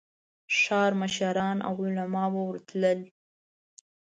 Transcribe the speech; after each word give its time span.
ښار 0.59 0.91
مشران 1.01 1.57
او 1.67 1.73
علماء 1.85 2.27
به 2.33 2.41
ورتلل. 2.49 2.99